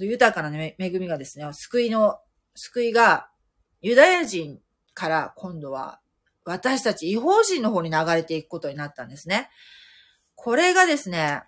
[0.00, 2.18] 豊かな、ね、恵みがですね、救いの、
[2.54, 3.28] 救いが、
[3.80, 4.60] ユダヤ人
[4.94, 6.00] から今度は、
[6.44, 9.48] 私たち違法人の方に流れていくことになったんですね。
[10.34, 11.42] これがですね、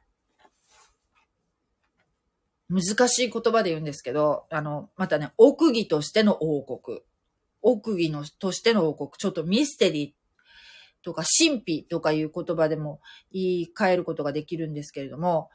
[2.69, 7.01] 難しい言葉で言うんですけど、あの、またね、奥義としての王国。
[7.63, 9.11] 奥義のとしての王国。
[9.19, 13.01] ちょっとミステリーとか神秘とかいう言葉でも
[13.33, 15.51] 言い換えることができるんですけれども、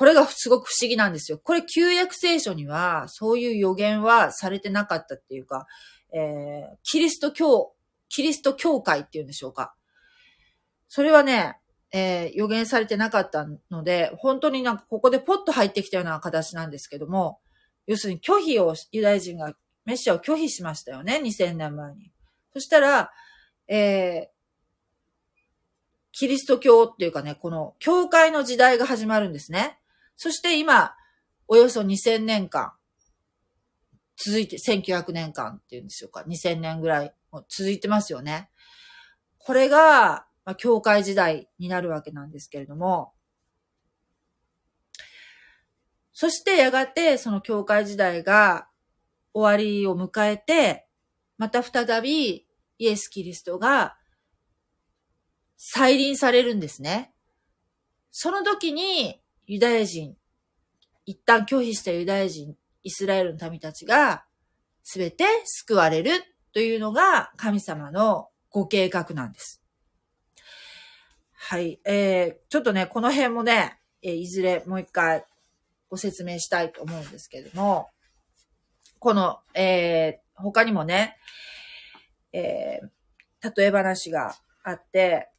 [0.00, 1.38] これがすごく不思議なんですよ。
[1.38, 5.66] これ旧約聖書にはそういう予言はされてなかったっていうか、
[6.10, 7.74] えー、キリスト教、
[8.08, 9.74] キリスト教会っていうんでしょうか。
[10.88, 11.58] それはね、
[11.92, 17.38] えー、予言されてなかったので、本当になんかここでポッと入ってきたような形なんですけども、
[17.86, 19.54] 要するに拒否を、ユダヤ人が
[19.84, 22.10] メッシアを拒否しましたよね、2000年前に。
[22.54, 23.10] そしたら、
[23.68, 24.40] えー、
[26.12, 29.76] キリスト教っていうかね、この教会の時代が始まるんですね。
[30.22, 30.94] そして今、
[31.48, 32.74] およそ2000年間、
[34.18, 37.14] 続いて、1900年間っていうんでしょうか、2000年ぐらい
[37.48, 38.50] 続いてますよね。
[39.38, 43.14] これが、まあ、教会時代になるわけなんですけれども、
[46.12, 48.68] そしてやがてその教会時代が
[49.32, 50.86] 終わりを迎えて、
[51.38, 52.46] また再び
[52.76, 53.96] イエス・キリストが
[55.56, 57.14] 再臨されるんですね。
[58.10, 59.19] その時に
[59.52, 60.14] ユダヤ人、
[61.06, 64.24] 一旦拒否したユダヤ人、イスラエルの民たちが
[64.84, 66.12] すべて救われる
[66.52, 69.60] というのが神様のご計画なんです。
[71.34, 71.80] はい。
[71.84, 75.24] えー、ちょっとね、この辺もね、えー、いずれもう一回
[75.88, 77.88] ご説明したいと思うんですけれども、
[79.00, 81.16] この、えー、他にもね、
[82.32, 85.29] えー、例え話があって、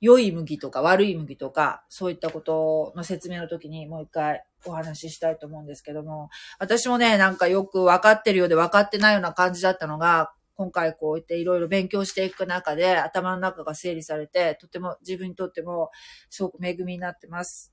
[0.00, 6.28] 良い麦とか悪い麦とか、そういったことの説明の時にもう一回お話ししたいと思うんですけども、
[6.58, 15.90] 私もね、なんかよく分かってるようで分かってないような感じだったのが、今回こうやっていろいろ勉強していく中で頭の中が整理されて、とても自分にとっても
[16.30, 17.72] すごく恵みになってます。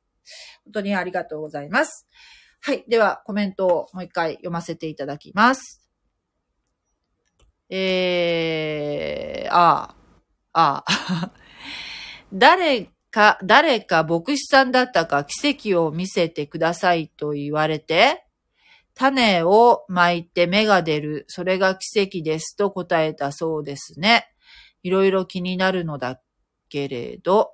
[0.66, 2.08] 本当にありがとうございます。
[2.62, 2.86] はい。
[2.88, 5.82] では、コメントをもう一回読ませていただきます。
[7.70, 9.96] えー、あ
[10.54, 11.43] あ、ああ。
[12.34, 18.26] 誰か、誰か牧師さんだったか奇跡を見せてくださいと言われて、
[18.96, 21.26] 種を巻いて芽が出る。
[21.28, 24.28] それが奇跡ですと答えたそうですね。
[24.82, 26.20] いろいろ気になるのだ
[26.70, 27.54] けれど、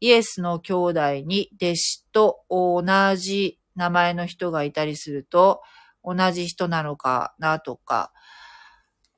[0.00, 2.82] イエスの兄弟に弟子と同
[3.16, 5.62] じ名前の人がいたりすると、
[6.04, 8.12] 同じ人なのかなとか。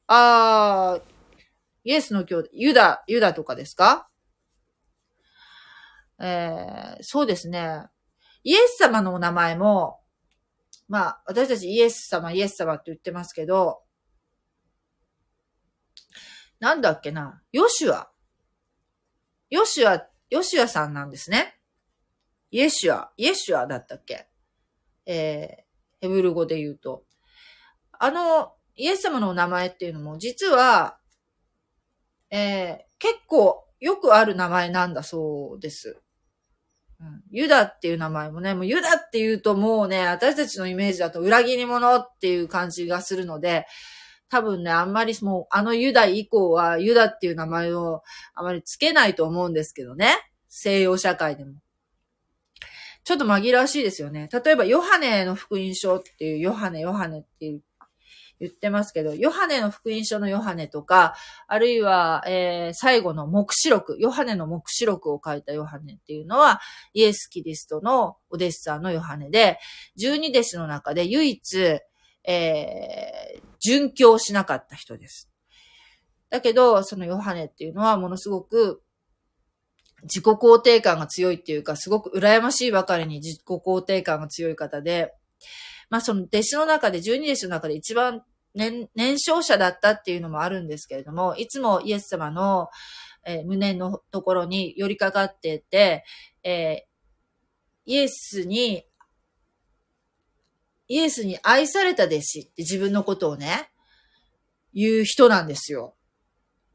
[0.07, 1.03] あー、
[1.85, 4.09] イエスの兄弟、ユダ、ユダとかですか？
[6.23, 7.83] えー、そうですね。
[8.45, 10.01] イエス様のお名前も、
[10.89, 13.83] まあ、私たちイエス様、イエス様って言ってますけど、
[16.61, 18.11] なんだっけな、ヨシュア。
[19.51, 21.59] ヨシュア、ヨシュアさんなんですね。
[22.53, 24.29] イエシュア、イエシュアだったっけ？
[25.07, 27.05] えー、ヘブル語で言うと。
[27.99, 30.99] あの、イエス様のお名前っていうのも、実は、
[32.31, 36.02] えー、結構よくある名前なんだそうです。
[37.31, 43.67] ユダっていう名前もね、もうユダって言うともうね、私たちのイメージだと裏切り者っていう感じがするので、
[44.29, 48.03] 多分ね、あんまりもう、あのユダ以降は、ユダっていう名前を
[48.35, 50.09] あまりつけないと思うんですけどね。
[50.49, 51.53] 西洋社会でも。
[53.05, 54.29] ちょっと紛らわしいですよね。
[54.33, 57.63] 例えば、ヨハネの福音書っていう、ヨハネ、ヨハネっていう
[58.43, 61.15] 言ってますけど、ヨハネの福音書のヨハネとか、
[61.47, 66.61] あるいは、えー、最後の目視録、ヨハネの目視録を書いたヨハネっていうのは、
[66.93, 69.59] イエス・キリストのお弟子さんのヨハネで、
[69.97, 71.79] 十二弟子の中で唯一、
[72.25, 75.31] えー、殉教しなかった人です。
[76.31, 78.83] だけど、そのヨハネっていうのはものすごく
[80.03, 85.15] 自己肯定感が強いっていうか、すごく羨ましいばかりに自己肯定感が強い方で、
[85.91, 88.23] まあその弟子の中で、十二弟子の中で一番
[88.55, 92.69] 年、年少者だったっていうのもあるんですけれども、いつもイエス様の、
[93.25, 96.05] えー、胸のところに寄りかかってて、
[96.43, 98.85] えー、イエスに、
[100.89, 103.71] イエスに愛された弟子って自分のことをね、
[104.75, 105.97] 言う人なんですよ。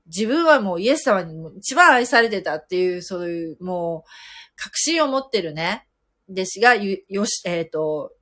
[0.08, 4.10] 自分はもうイエス様に一番愛されてたっていう、そういう、もう、
[4.56, 5.88] 確信を持ってるね、
[6.30, 8.14] 弟子が、よし、えっ、ー、と、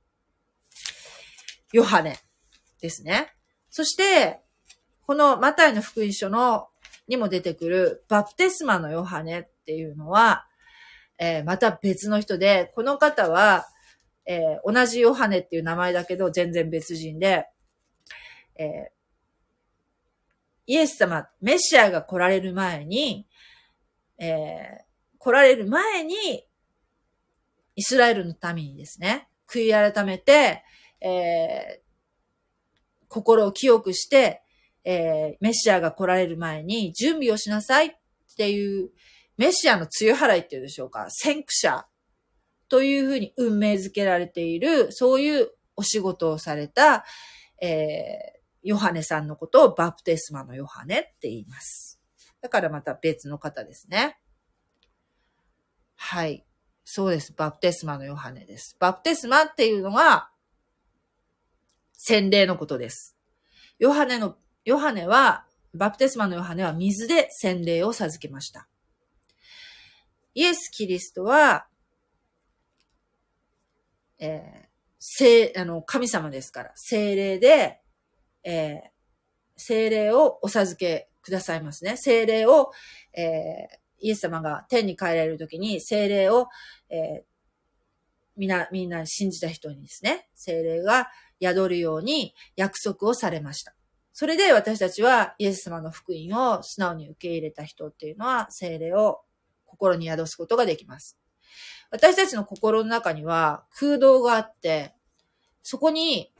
[1.72, 2.18] ヨハネ
[2.80, 3.35] ですね。
[3.76, 4.40] そして、
[5.06, 6.68] このマタイの福音書の、
[7.08, 10.46] にも出てくるバプテスマのヨハネっていうのは、
[11.18, 13.66] えー、また別の人で、この方は、
[14.24, 17.48] えー、同じヨハネっていう名前だけど全然別人で、
[18.58, 18.68] えー、
[20.68, 23.26] イエス様、メシアが来られる前に、
[24.18, 24.86] え
[25.18, 26.46] 来られる前に、
[27.74, 30.64] イスラエルの民にですね、悔い改めて、
[31.02, 31.82] え
[33.08, 34.42] 心を清くして、
[34.84, 37.90] えー、メシアが来られる前に準備をしなさいっ
[38.36, 38.90] ていう、
[39.36, 41.86] メシアの梅雨払いっていうでしょうか、先駆者
[42.68, 47.04] というふうに運命づけられている、そういうお仕事をされた、
[47.60, 52.00] えー、ヨハネさんのことをバプテスマのヨハネって言います。
[52.40, 54.18] だからまた別の方ですね。
[55.96, 56.46] はい。
[56.84, 57.32] そうです。
[57.36, 58.76] バプテスマのヨハネです。
[58.78, 60.30] バプテスマっていうのが、
[61.96, 63.16] 洗礼のことです。
[63.78, 68.68] ヨハネの、ヨハネは、バプテスマのヨハネは水で洗礼を授けました。
[70.34, 71.66] イエス・キリストは、
[74.18, 74.66] えー、
[74.98, 77.80] 聖、あの、神様ですから、聖霊で、
[78.44, 78.80] えー、
[79.56, 81.96] 聖霊をお授けくださいますね。
[81.96, 82.70] 聖霊を、
[83.12, 86.48] えー、イエス様が天に帰られるときに、聖霊を、
[86.88, 87.22] えー、
[88.36, 91.08] みんな、みんな信じた人にですね、聖霊が
[91.40, 93.74] 宿るように約束をされました。
[94.12, 99.20] それで私たちはイエス様の福音を素直に受け入れた人っていうのは精霊を
[99.66, 101.18] 心に宿すことができます。
[101.90, 104.94] 私たちの心の中には空洞があって、
[105.62, 106.32] そこに、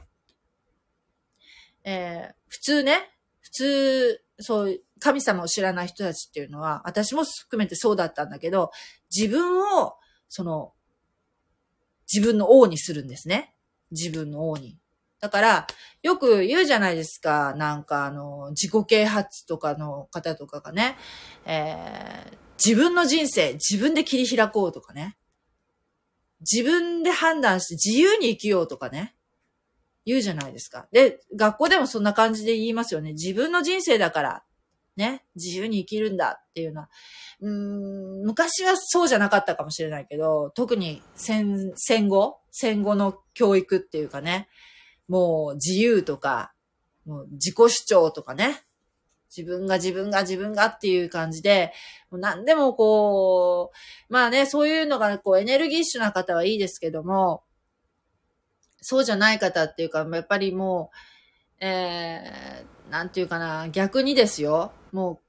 [1.83, 8.71] えー、普通ね、普通、そう、神様を知らない人たちっていうのは、私も含めてそうだったんだけど、
[9.15, 9.95] 自分を、
[10.27, 10.73] その、
[12.11, 13.53] 自分の王にするんですね。
[13.91, 14.77] 自分の王に。
[15.19, 15.67] だから、
[16.03, 17.55] よく言うじゃないですか。
[17.55, 20.95] なんか、あの、自己啓発とかの方とかがね、
[21.45, 25.17] えー、自分の人生、自分で切り開こうとかね。
[26.39, 29.15] 自分で判断して自由に生きようとかね。
[30.05, 30.87] 言うじゃないですか。
[30.91, 33.13] で、学校でもそんな感じで言いますよね。
[33.13, 34.43] 自分の人生だから、
[34.95, 36.89] ね、自由に生きるんだっていうのは。
[37.41, 42.39] うん、昔はそうじゃなかったかもしれないけど、特に戦、戦後？
[42.51, 44.47] 戦後の教育っていうかね。
[45.07, 46.53] もう自由とか、
[47.05, 48.63] もう自己主張とかね。
[49.35, 51.73] 自分が自分が自分がっていう感じで、
[52.09, 53.71] もう何でもこ
[54.09, 57.43] う、まあね、そういうのがこうエネルギッシュな方はいいですけども、
[58.81, 60.91] そうじゃない方っていうか、やっぱりも
[61.61, 64.71] う、えー、なんていうかな、逆にですよ。
[64.91, 65.26] もう、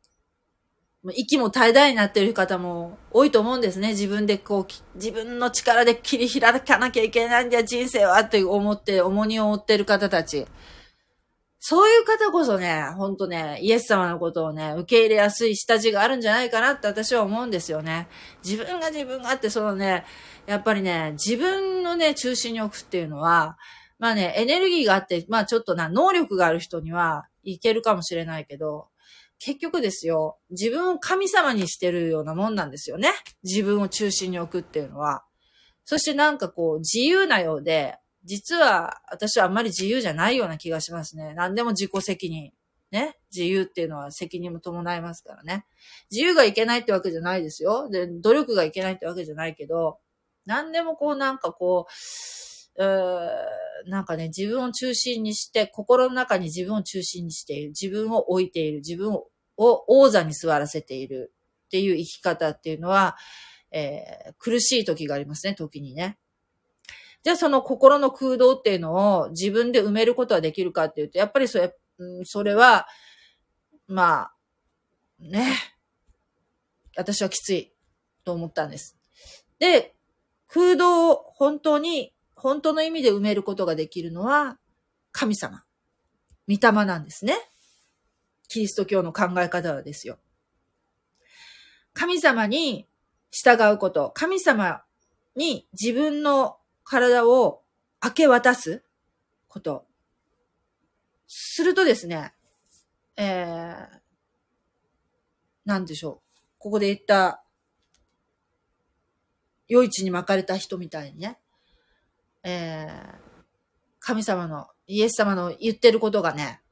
[1.04, 3.88] 息も絶え絶えになってる方も多いと思うんですね。
[3.90, 10.46] 自分でこう、自分の力で切り開かなきゃいけないんだ人生はって思って、重荷を負ってる方たち。
[11.60, 18.08] そういう方こそね、ほんとね、イエス様のことをね、受け入れやすい下地があるんじゃないかなって私は思うんですよね。
[18.44, 20.04] 自分が自分があって、そのね、
[20.46, 23.56] やっぱりね、自分のね、中心に置くっていうのは、
[23.98, 28.88] まあね、エネルギーがあって、まあちょっとな、能力がある人にはいけるかもしれないけど、
[29.38, 33.10] 結局ですよ、自分を神様にしてるようなもんなんですよね。
[33.44, 35.24] 自分を中心に置くっていうのは。
[35.84, 41.34] そしてなんかこう、自由なようで、実は私はあんまり自由じゃないような気がしますね。
[41.34, 42.52] 何でも自己責任。
[42.90, 43.16] ね。
[43.34, 45.66] 自由っていうのは責任も伴いますからね。
[46.10, 47.88] 自由がいけないってわけじゃないですよ。
[47.90, 49.98] で、努力がいけないってわけじゃないけど、
[50.46, 51.92] 何でもこうなんかこう、
[52.78, 57.68] なんかね、自分を中心にして、心の中に自分を中心にしている。
[57.68, 58.78] 自分を置いている。
[58.78, 61.32] 自分を王座に座らせている
[61.66, 63.16] っていう生き方っていうのは、
[63.70, 66.18] えー、苦しい時がありますね、時にね。
[67.24, 72.86] じゃあその心の空洞っていうのを自分で埋めることはできるかっていうと、やっぱりそれ、うん、それは、
[73.86, 74.34] まあ、
[75.18, 75.52] ね、
[76.96, 77.72] 私はきつい
[78.24, 78.96] と思ったんです。
[79.58, 79.94] で、
[80.46, 84.58] 空洞を本当に、本当の意味で埋めることができるのは、
[85.12, 85.64] 神様。
[86.48, 87.36] 御霊なんですね。
[88.48, 90.18] キリスト教の考え方はですよ。
[91.92, 92.88] 神様に
[93.30, 94.82] 従うこと、神様
[95.34, 97.62] に自分の体を
[98.02, 98.84] 明け渡す
[99.48, 99.84] こと。
[101.26, 102.32] するとですね、
[103.16, 103.98] えー、
[105.64, 106.38] なんでしょう。
[106.58, 107.42] ここで言った、
[109.70, 111.38] 余市に巻かれた人みたいにね、
[112.50, 113.44] えー、
[114.00, 116.62] 神様の、イエス様の言ってることがね、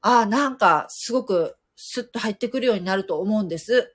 [0.00, 3.94] ああ、なんか、すごく、スッと入ってくるようになると思うんです。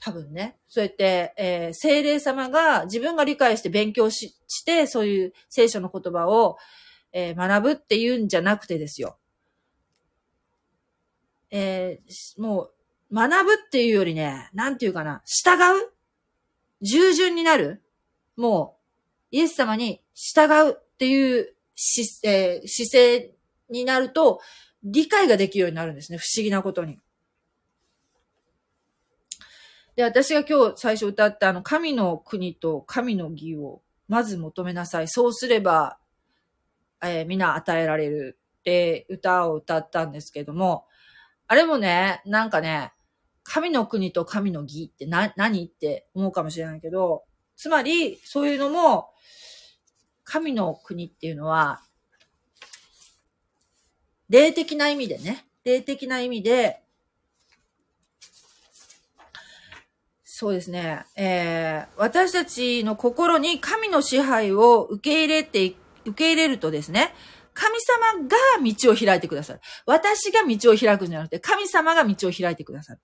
[0.00, 0.58] 多分ね。
[0.68, 6.56] そうやって、えー、精霊様が自分が理解して勉強しして、そういう聖書の言葉を、
[7.12, 9.18] えー、学ぶっていうんじゃなくてですよ。
[11.50, 12.70] えー、も
[13.10, 15.92] う、学ぶっていうよりね、なんていうかな、従う？
[16.80, 17.82] 従順になる？
[18.36, 18.79] もう、
[19.30, 23.34] イエス様に従うっていうし、えー、姿勢
[23.70, 24.40] になると、
[24.82, 26.18] 理解ができるようになるんですね。
[26.18, 26.98] 不思議なことに。
[29.96, 35.08] で、私が今日最初歌ったあの、神の国と神の義をまず求めなさい。
[35.08, 35.98] そうすれば、
[37.02, 40.86] えー、皆与えられるって歌を歌ったんですけども、
[41.46, 42.92] あれもね、なんかね、
[43.42, 47.24] 神の国と神の義ってな、何って思うかもしれないけど、
[47.60, 49.10] つまり、そういうのも、
[50.24, 51.82] 神の国っていうのは、
[54.30, 56.80] 霊的な意味でね、霊的な意味で、
[60.24, 61.04] そうですね。
[61.16, 65.74] えー、私たちの心に神の支配を受け入れて、
[66.06, 67.12] 受け入れるとですね、
[67.52, 69.60] 神様が道を開いてくださる。
[69.84, 73.00] 私が道を開くんじゃなくて、神様が道を開いてくださる。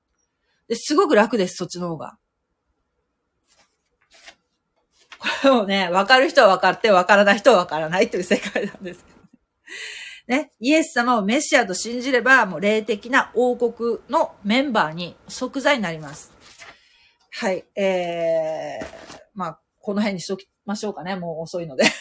[0.67, 2.17] ですごく楽です、そっちの方が。
[5.19, 9.17] これをね、わかる人はわかって、わからない人はわからないという世界なんですけど
[10.29, 10.51] ね。
[10.61, 16.33] イエス様をメシアと信じれば、もう霊的な王国のメンバーに即座になります。
[17.31, 17.65] はい。
[17.77, 18.87] えー、
[19.35, 21.17] まあ、この辺にしときましょうかね。
[21.17, 21.85] もう遅いので。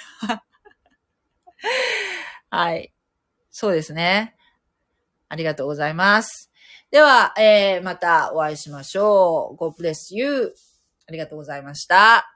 [2.49, 2.93] はい。
[3.51, 4.35] そうですね。
[5.29, 6.51] ありがとうございます。
[6.91, 9.61] では、えー、またお会いしましょう。
[9.61, 10.55] God bless you.
[11.07, 12.34] ありがとうございました。